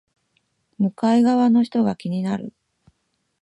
[0.79, 2.53] 向かい側の人が気になる